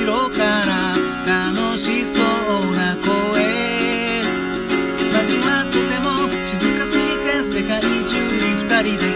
[0.00, 0.96] 後ろから
[1.26, 2.24] 楽しそう
[2.74, 3.44] な声。
[5.12, 6.06] 街はとても
[6.46, 9.09] 静かすぎて世界中に二人で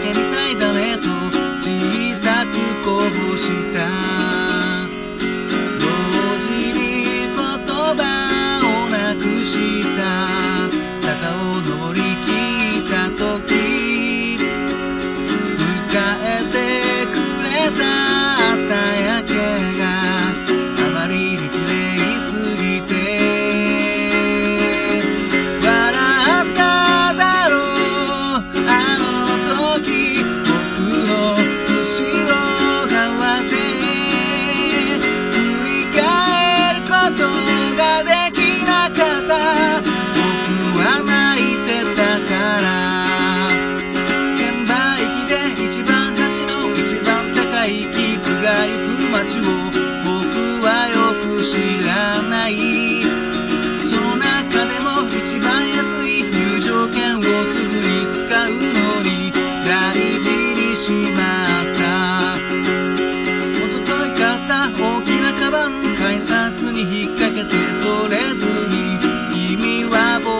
[60.85, 62.37] しまった。
[62.37, 69.01] 一昨日買った大きなカバン改札に引っ掛けて取れずに
[69.33, 70.37] 君は僕を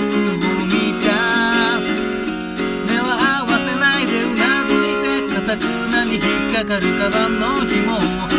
[0.70, 1.10] 見た。
[2.86, 3.10] 目は
[3.40, 5.62] 合わせないでうなずいてかたく
[5.92, 8.35] なに引っかかるカバンの紐を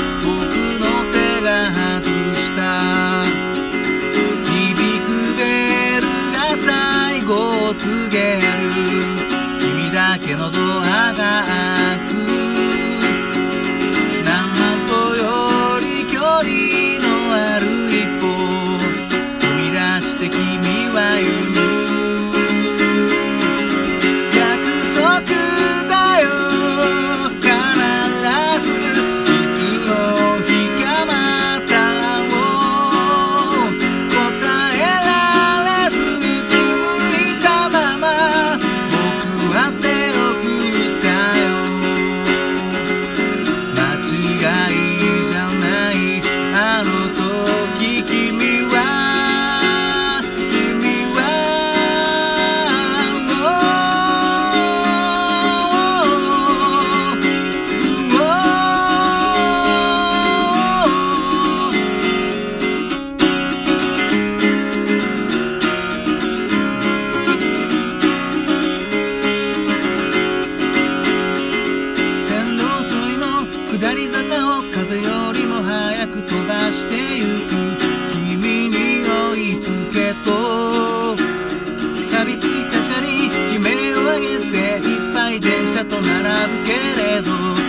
[87.23, 87.66] と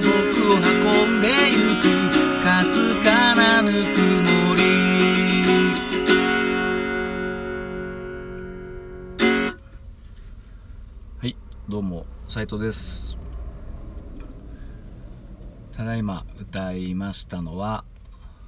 [0.00, 3.78] 僕を運んでゆくかすかなぬくも
[4.56, 4.62] り。
[11.18, 11.36] はい
[11.68, 13.18] どうも斉藤です。
[15.72, 17.84] ただいま歌いましたのは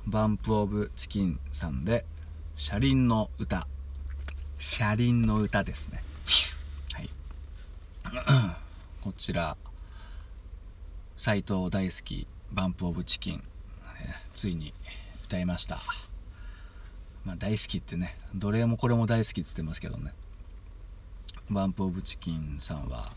[0.07, 2.07] バンプ・オブ・チキンさんで
[2.57, 3.67] 「車輪の歌」
[4.59, 6.03] 車輪の歌ですね。
[6.93, 7.11] はい。
[9.03, 9.57] こちら。
[11.23, 13.45] 斉藤大好きバンプ・オブ・チキン
[14.35, 14.75] ついに
[15.27, 15.79] 歌いました。
[17.25, 20.13] まあ大好きってねどれもこれも大好きって言ってますけどね。
[21.49, 23.13] バンプ・オブ・チキンさんは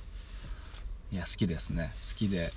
[1.11, 1.93] いや好きですね。
[2.07, 2.53] 好きで、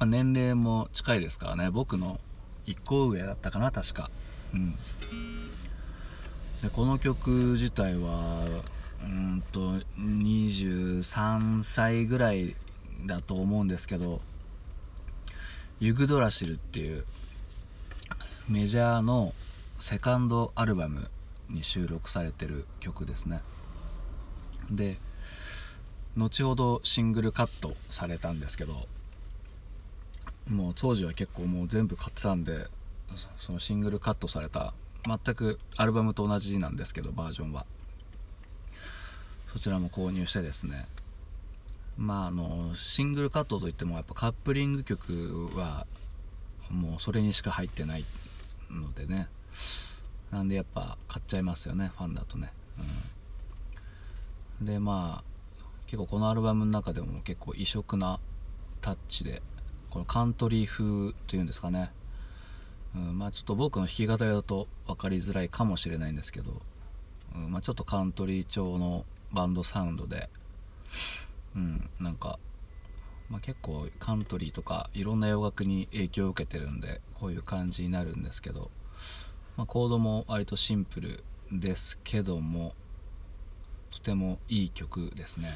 [0.00, 1.70] まあ年齢も近いですからね。
[1.70, 2.18] 僕の
[2.66, 4.10] 1個上だったかな確か。
[4.52, 4.72] うん。
[6.60, 8.48] でこの曲自体は
[9.00, 12.56] うんと23歳ぐらい
[13.06, 14.20] だと思うんですけど
[15.80, 17.04] ユグドラシルっていう
[18.48, 19.32] メジャーの
[19.78, 21.10] セカンドアルバム
[21.48, 23.40] に収録されてる曲ですね。
[24.70, 24.98] で
[26.16, 28.86] 後ほどシングルカットされたんですけど
[30.50, 32.66] もう当時は結構もう全部買ってたんで
[33.38, 34.74] そのシングルカットされた
[35.06, 37.64] 全くアルバムと同じなんですけどバージョンは。
[39.46, 40.86] そちらも購入してですね
[41.98, 45.86] まああのシングルカットといってもやっぱカップリング曲は
[46.70, 48.04] もうそれにしか入ってない
[48.70, 49.28] のでね。
[50.30, 52.52] なんでやっぱ買っちゃいますよねファンだとね、
[54.60, 55.24] うん、でまあ
[55.86, 58.20] 結構このアルバムの中でも結構異色な
[58.82, 59.42] タッチで
[59.90, 61.90] このカントリー風というんですかね、
[62.94, 66.60] うん、まあちょっと僕の弾き語りだと分かりづらいかもしれないんですけど、
[67.34, 70.28] うんまあ、ちょっとカントリー調のバンドサウンドで
[71.56, 72.38] うんなんか、
[73.30, 78.70] まあ、結構カントリーとかいろんな洋楽に影響を受けてるんでこういう感じになるんですけど、
[79.56, 82.74] まあ、コードも割とシンプルですけども
[83.90, 85.50] とてもいい曲ですね。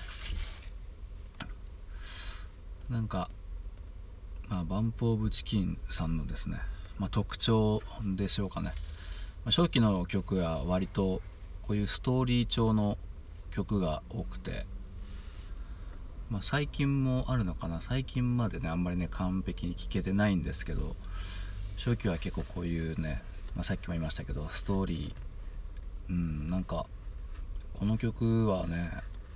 [2.91, 3.31] なんか、
[4.49, 6.59] まあ、バンプ・オブ・チキンさんのですね、
[6.99, 7.83] まあ、特徴
[8.17, 8.73] でしょうかね、
[9.45, 11.23] まあ、初期の曲は割と
[11.63, 12.99] こういうストーリー調の
[13.51, 14.67] 曲が多くて、
[16.33, 17.83] まあ、最近もあるのかな。
[17.83, 20.97] 最近までねあんまりね完璧に聴けてないんですけど
[21.77, 23.23] 初期は結構こういうね、
[23.55, 26.87] まあ、さっきも言いましたけどストーリーうんなんか
[27.79, 28.91] この曲はね、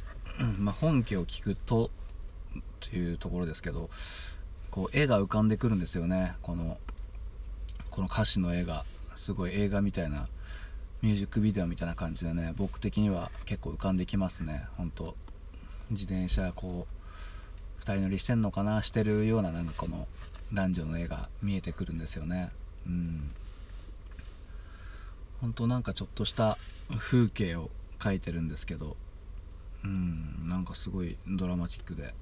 [0.58, 1.90] まあ、本家を聴くと
[2.58, 3.90] っていうところですけど
[4.70, 6.34] こう絵が浮かんでくるんですよね。
[6.42, 6.78] この
[7.90, 8.84] この歌詞の絵が。
[9.16, 10.28] すごい映画みたいな
[11.02, 14.66] ミュージックビデオみたいな感じでね僕的には結構浮かんできますね。
[14.76, 15.16] 本当
[15.90, 20.06] 自転車こう2人乗りしてんのかなしてるようななんかこの
[20.52, 22.50] 男女の絵が見えてくるんですよね。
[22.86, 23.30] うん。
[25.40, 26.58] 本当なんかちょっとした
[26.98, 28.96] 風景を描いてるんですけど。
[29.84, 30.48] うん。
[30.48, 32.14] なんかすごいドラマチックで。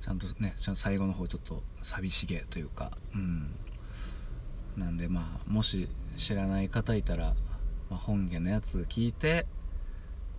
[0.00, 2.92] ちゃんとねちゃんと最後の方ちょっと寂しげというか。
[3.14, 3.54] うん。
[4.76, 7.34] なんでまあもし知らない方いたら、
[7.90, 9.46] まあ、本家のやつ聞いて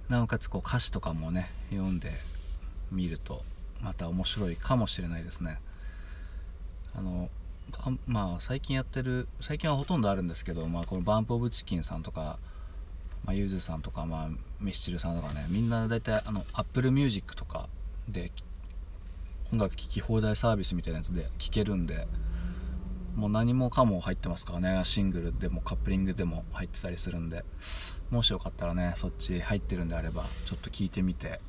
[0.10, 2.12] なおかつこう歌詞とかもね読んで
[2.92, 3.44] みると
[3.82, 5.60] また面白いかもしれないですね。
[6.96, 7.30] あの
[8.08, 12.40] まあ最近やってる最近はほとんどあるんですけど、まあ、このバンプ・オブ・チキンさんとか、
[13.24, 14.30] まあ、ゆずさんとか、まあ、
[14.60, 17.70] ミスチルさんとかねみんな大体あの Apple Music とか
[18.08, 18.32] で
[19.52, 22.08] 音楽聴き放題サービスみたいなやつで聴けるんで
[23.20, 24.82] もう何もかも入ってますからね。
[24.86, 27.44] シングルでもカップリングでも入ってたりするんで。
[28.10, 31.40] もしよかったらねそっち入ってるんであればちょっと聞いてみて。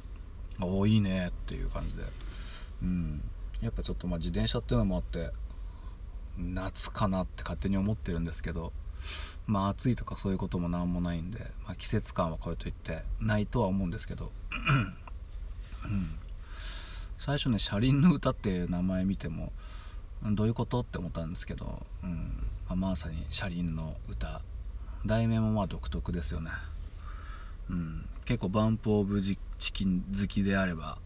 [0.61, 2.03] おおいいねっていう感じで。
[2.83, 3.23] うん。
[3.63, 5.31] やっぱちょっとまあ自転車っていうのもあって
[6.39, 8.73] 夏かなって勝手に思ってるんですけど
[9.47, 14.33] まあ暑いとかそういうことも何もないんで、まあ、季節感はこれといってないとは思うんですけど、
[15.85, 16.17] うん、
[17.19, 19.53] 最初ね「車輪の歌」っていう名前見ても
[20.23, 20.81] どういうこと？
[20.81, 24.43] って思ったんですけど、うんまあ、まさに車輪の歌。
[25.07, 26.51] 題名もまあ独特ですよね、
[27.71, 30.99] うん、結構バンプ・オブ・ジチキン好きであれば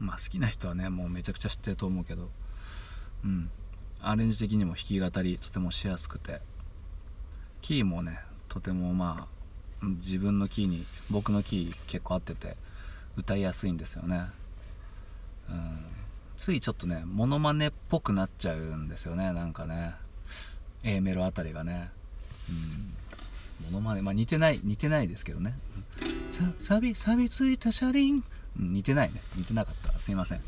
[0.00, 2.28] まあ好きな人はねもうめちゃくちゃ知ってると思うけど
[3.24, 3.50] うん
[4.02, 6.40] アレンジ的にも弾き語りとてもしやすくて
[7.62, 9.28] キーもねとてもま
[9.80, 12.56] あ自分のキーに僕のキー結構合ってて
[13.16, 14.26] 歌いやすいんですよね。
[15.48, 15.86] うん
[16.36, 19.32] ついちょっとねモノマネっぽくなっちゃうんですよね。
[19.32, 19.94] なんかね。
[20.82, 21.90] A メロあたりがね。
[22.50, 23.72] うん。
[23.72, 24.02] モノマネ。
[24.02, 25.54] まあ似てない似てないですけどね。
[26.30, 28.24] さサビサビついた車輪、
[28.58, 29.20] うん、似てないね。
[29.36, 29.98] 似てなかった。
[29.98, 30.40] すいません。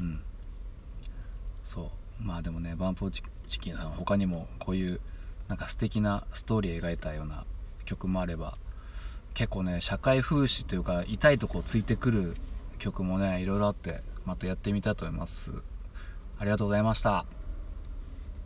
[0.00, 0.20] うん。
[1.64, 2.24] そう。
[2.24, 3.22] まあでもねバンプチ
[3.60, 5.00] キンさん他にもこういう
[5.48, 7.44] なんか素敵なストーリー描いたような
[7.84, 8.56] 曲もあれば
[9.34, 12.34] 結構ね社会風刺というか痛いとこついてくる
[12.78, 14.00] 曲もねいろいろあって。
[14.26, 15.52] またやってみたいと思います。
[16.38, 17.45] ありがとうございました。